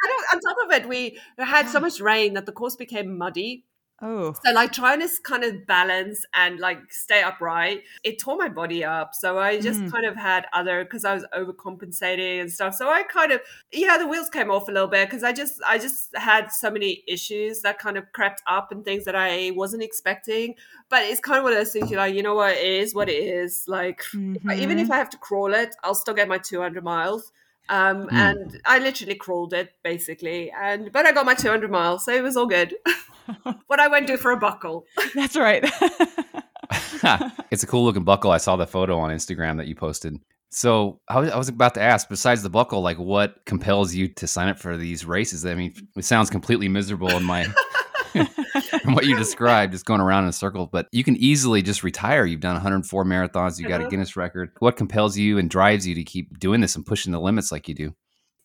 [0.04, 3.66] and on top of it, we had so much rain that the course became muddy.
[4.02, 4.34] Oh.
[4.44, 8.84] So like trying to kind of balance and like stay upright, it tore my body
[8.84, 9.16] up.
[9.16, 9.92] So I just Mm.
[9.92, 12.74] kind of had other because I was overcompensating and stuff.
[12.76, 13.40] So I kind of
[13.72, 16.70] yeah, the wheels came off a little bit because I just I just had so
[16.70, 20.56] many issues that kind of crept up and things that I wasn't expecting.
[20.90, 22.94] But it's kind of one of those things you're like, you know what, it is
[22.94, 23.64] what it is.
[23.68, 27.32] Like even if I have to crawl it, I'll still get my 200 miles.
[27.70, 28.12] Um, Mm.
[28.14, 32.22] and I literally crawled it basically, and but I got my 200 miles, so it
[32.24, 32.76] was all good.
[33.68, 34.86] what I won't do for a buckle.
[35.16, 35.64] That's right.
[37.52, 38.32] it's a cool looking buckle.
[38.32, 40.18] I saw the photo on Instagram that you posted.
[40.52, 44.08] So I was, I was about to ask, besides the buckle, like what compels you
[44.10, 45.46] to sign up for these races?
[45.46, 47.46] I mean, it sounds completely miserable in my
[48.82, 50.68] from what you described, is going around in a circle.
[50.68, 52.26] But you can easily just retire.
[52.26, 53.60] You've done 104 marathons.
[53.60, 53.90] You got a Uh-huh.
[53.90, 54.52] Guinness record.
[54.60, 57.68] What compels you and drives you to keep doing this and pushing the limits like
[57.68, 57.96] you do?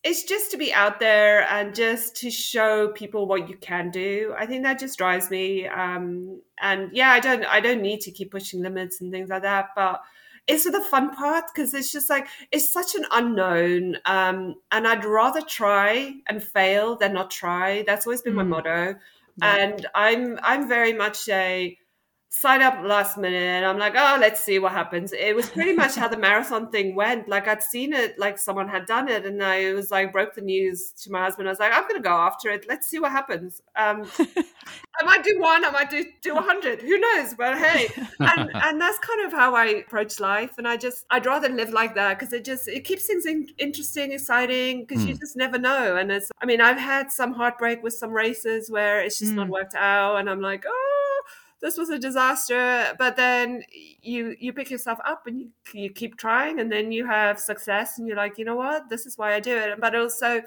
[0.03, 4.33] It's just to be out there and just to show people what you can do.
[4.37, 5.67] I think that just drives me.
[5.67, 9.43] Um, and yeah, I don't, I don't need to keep pushing limits and things like
[9.43, 10.01] that, but
[10.47, 15.05] it's the fun part because it's just like it's such an unknown um and i'd
[15.05, 18.47] rather try and fail than not try that's always been my Mm.
[18.49, 18.95] motto
[19.41, 21.77] And i'm i'm very much a
[22.33, 25.95] sign up last minute i'm like oh let's see what happens it was pretty much
[25.95, 29.43] how the marathon thing went like i'd seen it like someone had done it and
[29.43, 32.09] i was like broke the news to my husband i was like i'm gonna go
[32.13, 34.09] after it let's see what happens um
[34.99, 36.81] I might do one, I might do do a hundred.
[36.81, 37.33] Who knows?
[37.33, 37.87] But hey,
[38.19, 40.51] and and that's kind of how I approach life.
[40.57, 43.47] And I just I'd rather live like that because it just it keeps things in,
[43.57, 44.81] interesting, exciting.
[44.85, 45.19] Because you Hmm.
[45.19, 45.95] just never know.
[45.95, 49.47] And it's I mean I've had some heartbreak with some races where it's just not
[49.47, 49.51] Mm.
[49.51, 50.90] worked out, and I'm like oh.
[51.61, 53.63] This was a disaster, but then
[54.01, 57.97] you you pick yourself up and you you keep trying, and then you have success,
[57.97, 59.79] and you're like, you know what, this is why I do it.
[59.79, 60.41] But also,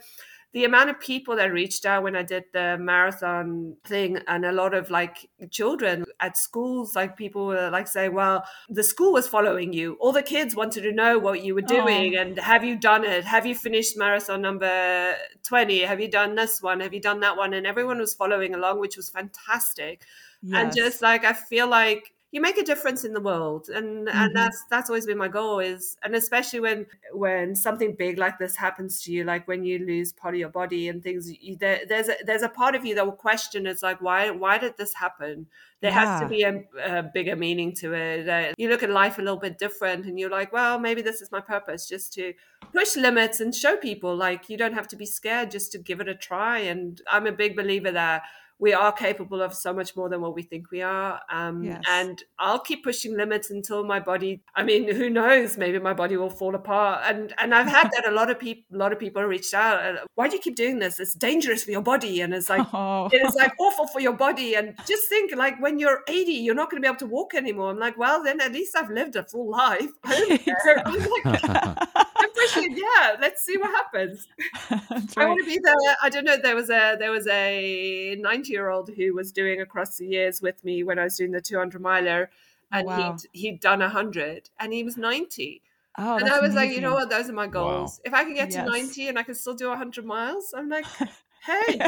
[0.54, 4.52] the amount of people that reached out when I did the marathon thing, and a
[4.52, 9.26] lot of like children at schools, like people were like saying, Well, the school was
[9.26, 9.96] following you.
[10.00, 11.66] All the kids wanted to know what you were oh.
[11.66, 12.20] doing, Aw.
[12.20, 13.24] and have you done it?
[13.24, 15.80] Have you finished marathon number 20?
[15.80, 16.80] Have you done this one?
[16.80, 17.52] Have you done that one?
[17.52, 20.04] And everyone was following along, which was fantastic
[20.52, 24.12] and just like i feel like you make a difference in the world and Mhm.
[24.12, 28.38] and that's that's always been my goal is and especially when when something big like
[28.38, 31.56] this happens to you like when you lose part of your body and things you,
[31.56, 34.58] there, there's a, there's a part of you that will question it's like why why
[34.58, 35.46] did this happen?
[35.80, 39.18] There has to be a, a bigger meaning to it uh, you look at life
[39.18, 42.32] a little bit different and you're like well maybe this is my purpose just to
[42.72, 46.00] push limits and show people like you don't have to be scared just to give
[46.00, 48.22] it a try and i'm a big believer that
[48.58, 51.20] we are capable of so much more than what we think we are.
[51.30, 51.82] Um, Yes.
[51.88, 54.42] And I'll keep pushing limits until my body.
[54.54, 55.56] I mean, who knows?
[55.58, 57.02] Maybe my body will fall apart.
[57.06, 58.06] And and I've had that.
[58.08, 59.84] A lot of people, a lot of people reached out.
[59.84, 61.00] uh, Why do you keep doing this?
[61.00, 63.08] It's dangerous for your body, and it's like Oh.
[63.12, 64.54] it is like awful for your body.
[64.54, 67.34] And just think, like when you're 80, you're not going to be able to walk
[67.34, 67.70] anymore.
[67.70, 69.90] I'm like, well, then at least I've lived a full life.
[70.04, 71.76] I don't care.
[72.44, 72.76] I'm like, I'm pushing.
[72.76, 74.26] Yeah, let's see what happens.
[74.70, 75.96] That's I want to be the.
[76.02, 76.36] I don't know.
[76.36, 80.40] There was a there was a 90 year old who was doing across the years
[80.42, 82.30] with me when I was doing the 200 miler,
[82.72, 83.16] Oh, and wow.
[83.32, 85.62] he'd he'd done 100, and he was 90.
[85.96, 87.08] Oh, and I was like, you know what?
[87.10, 88.00] Those are my goals.
[88.04, 88.64] If I can get Yes.
[88.64, 90.86] to 90 and I can still do 100 miles, I'm like,
[91.46, 91.78] hey,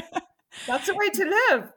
[0.66, 1.72] that's a way to live.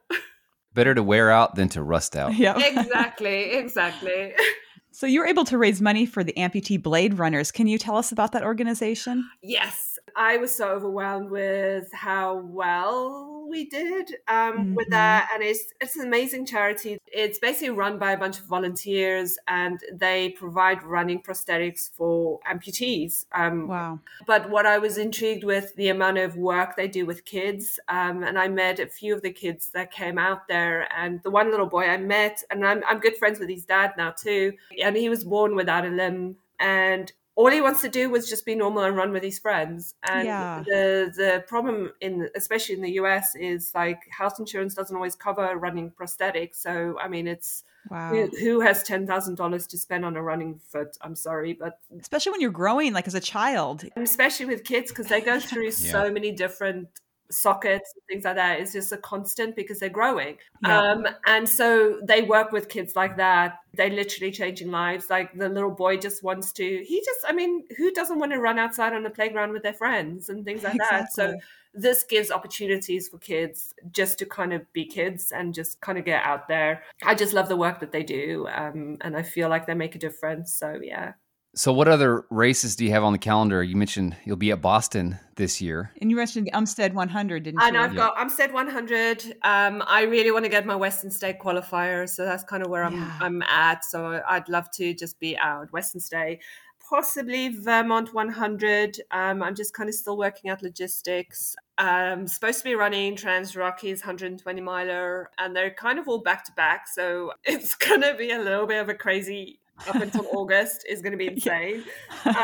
[0.72, 2.36] Better to wear out than to rust out.
[2.36, 2.56] Yeah.
[2.56, 4.32] exactly, exactly.
[4.92, 7.50] So you were able to raise money for the amputee Blade Runners.
[7.50, 9.28] Can you tell us about that organization?
[9.42, 14.90] Yes, I was so overwhelmed with how well we did um, with Mhm.
[14.90, 16.98] that, and it's it's an amazing charity.
[17.06, 23.26] It's basically run by a bunch of volunteers, and they provide running prosthetics for amputees.
[23.32, 24.00] Um, Wow.
[24.26, 28.22] but what I was intrigued with the amount of work they do with kids, um,
[28.22, 31.50] and I met a few of the kids that came out there, and the one
[31.50, 34.52] little boy I met, and I'm I'm good friends with his dad now too,
[34.82, 38.44] and he was born without a limb, and all he wants to do was just
[38.44, 39.94] be normal and run with his friends.
[40.02, 40.62] And Yeah.
[40.66, 45.56] the the problem in especially in the US is like health insurance doesn't always cover
[45.56, 46.56] running prosthetics.
[46.56, 48.10] So I mean it's Wow.
[48.10, 50.98] who, who has ten thousand dollars to spend on a running foot?
[51.00, 53.84] I'm sorry, but Especially when you're growing, like as a child.
[53.96, 56.88] especially with kids because they go through so many different
[57.30, 60.36] sockets and things like that it's just a constant because they're growing.
[60.64, 60.78] Yeah.
[60.78, 63.58] um and so they work with kids like that.
[63.74, 65.08] They literally changing lives.
[65.10, 68.38] Like the little boy just wants to he just i mean who doesn't want to
[68.38, 71.12] run outside on the playground with their friends and things like that?
[71.12, 71.34] So
[71.72, 76.04] this gives opportunities for kids just to kind of be kids and just kind of
[76.04, 76.82] get out there.
[77.04, 79.94] I just love the work that they do um and i feel like they make
[79.94, 80.52] a difference.
[80.52, 81.12] So yeah
[81.54, 83.62] So, what other races do you have on the calendar?
[83.62, 85.90] You mentioned you'll be at Boston this year.
[86.00, 87.66] And you mentioned the Umstead 100, didn't you?
[87.66, 87.82] And you?
[87.82, 89.24] I've got Umstead 100.
[89.42, 92.84] Um, I really want to get my Western State qualifier, so that's kind of where
[92.84, 93.18] I'm Yeah.
[93.20, 93.84] I'm at.
[93.84, 96.40] So I'd love to just be out Western State,
[96.88, 99.00] possibly Vermont 100.
[99.10, 101.56] Um, I'm just kind of still working out logistics.
[101.78, 106.44] Um, supposed to be running Trans Rockies 120 miler, and they're kind of all back
[106.44, 106.86] to back.
[106.86, 111.12] So it's gonna be a little bit of a crazy up until August is going
[111.12, 111.84] to be insane.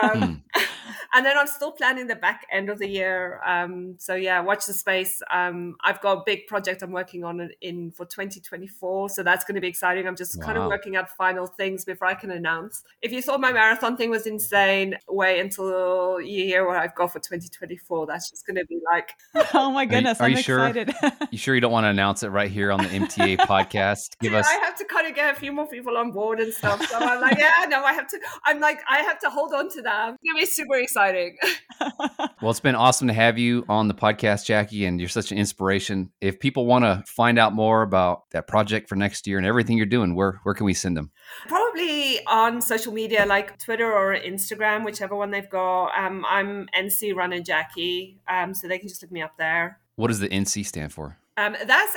[0.03, 0.43] Um,
[1.14, 3.41] and then I'm still planning the back end of the year.
[3.47, 5.22] Um, so yeah, watch the space.
[5.30, 9.45] Um, I've got a big project I'm working on in- in for 2024, so that's
[9.45, 10.07] going to be exciting.
[10.07, 12.82] I'm just kind of working out final things before I can announce.
[13.03, 17.12] If you thought my marathon thing was insane, wait until you hear what I've got
[17.12, 18.07] for 2024.
[18.07, 19.12] That's just going to be like
[19.55, 20.66] oh my goodness, are I'm you sure?
[20.66, 20.95] excited.
[21.30, 24.16] You sure you don't want to announce it right here on the MTA podcast?
[24.20, 24.47] Give us.
[24.49, 26.84] I have to kind of get a few more people on board and stuff.
[26.87, 28.18] So I'm like, yeah, no, I have to.
[28.45, 30.14] I'm like, I have to hold on to that.
[30.14, 30.47] It's gonna be
[30.77, 31.37] super exciting.
[32.43, 35.39] Well, it's been awesome to have you on the podcast, Jackie, and you're such an
[35.39, 36.11] inspiration.
[36.20, 39.77] If people want to find out more about that project for next year and everything
[39.77, 41.11] you're doing, where where can we send them?
[41.49, 45.89] Probably on social media like Twitter or Instagram, whichever one they've got.
[45.99, 49.81] Um, I'm NC Runner Jackie, um, so they can just look me up there.
[49.97, 51.18] What does the NC stand for?
[51.37, 51.97] Um, that's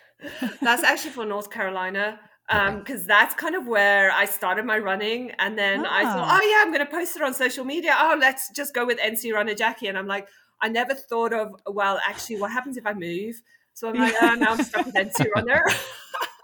[0.62, 2.18] that's actually for North Carolina.
[2.50, 6.38] Um, because that's kind of where I started my running, and then I thought, Ah.
[6.40, 7.94] oh yeah, I'm going to post it on social media.
[7.98, 10.28] Oh, let's just go with NC Runner Jackie, and I'm like,
[10.60, 13.40] I never thought of, well, actually, what happens if I move?
[13.72, 15.64] So I'm like, oh, now I'm stuck with NC Runner.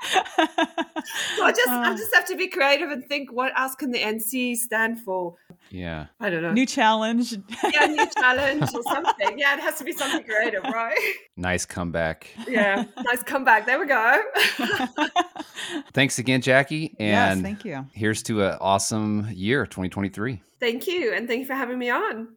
[0.02, 1.96] so I just, I Ah.
[1.96, 5.36] just have to be creative and think, what else can the NC stand for?
[5.70, 6.06] Yeah.
[6.18, 6.52] I don't know.
[6.52, 7.32] New challenge.
[7.72, 9.38] yeah, new challenge or something.
[9.38, 10.98] Yeah, it has to be something creative, right?
[11.36, 12.28] Nice comeback.
[12.48, 13.66] Yeah, nice comeback.
[13.66, 14.20] There we go.
[15.92, 16.94] Thanks again, Jackie.
[16.98, 17.86] yes, And thank you.
[17.92, 20.42] here's to an awesome year, 2023.
[20.58, 22.28] Thank you, and thank you for having me on.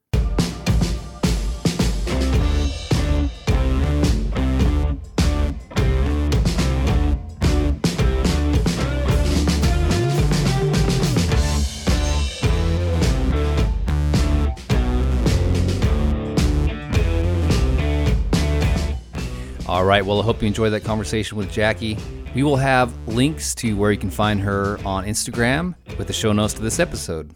[19.74, 20.06] All right.
[20.06, 21.98] Well, I hope you enjoyed that conversation with Jackie.
[22.36, 26.32] We will have links to where you can find her on Instagram with the show
[26.32, 27.34] notes to this episode.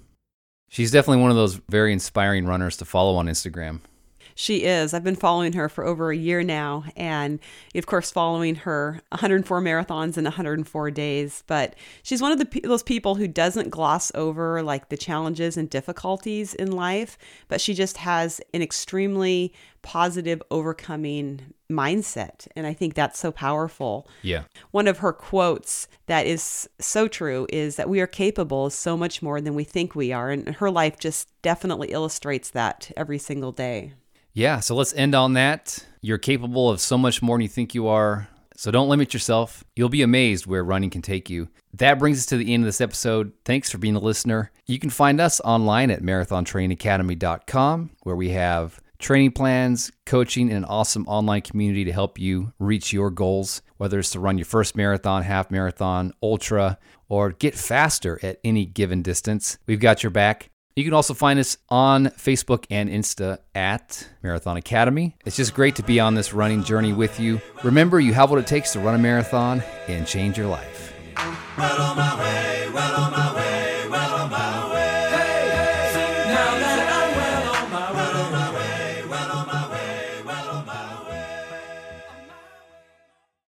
[0.70, 3.80] She's definitely one of those very inspiring runners to follow on Instagram.
[4.40, 4.94] She is.
[4.94, 7.40] I've been following her for over a year now, and
[7.74, 11.44] of course, following her 104 marathons in 104 days.
[11.48, 15.68] But she's one of the those people who doesn't gloss over like the challenges and
[15.68, 17.18] difficulties in life,
[17.48, 24.08] but she just has an extremely positive, overcoming mindset, and I think that's so powerful.
[24.22, 24.44] Yeah.
[24.70, 28.96] One of her quotes that is so true is that we are capable of so
[28.96, 33.18] much more than we think we are, and her life just definitely illustrates that every
[33.18, 33.94] single day.
[34.38, 35.84] Yeah, so let's end on that.
[36.00, 38.30] You're capable of so much more than you think you are.
[38.56, 39.64] So don't limit yourself.
[39.76, 41.50] You'll be amazed where running can take you.
[41.74, 43.32] That brings us to the end of this episode.
[43.46, 44.52] Thanks for being a listener.
[44.68, 50.66] You can find us online at marathontrainingacademy.com, where we have training plans, coaching, and an
[50.66, 54.76] awesome online community to help you reach your goals, whether it's to run your first
[54.76, 56.78] marathon, half marathon, ultra,
[57.10, 59.58] or get faster at any given distance.
[59.66, 60.52] We've got your back.
[60.78, 65.16] You can also find us on Facebook and Insta at Marathon Academy.
[65.26, 67.42] It's just great to be on this running journey with you.
[67.64, 70.94] Remember, you have what it takes to run a marathon and change your life.
[71.58, 73.47] Well